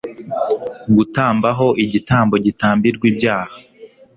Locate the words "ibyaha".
3.11-3.53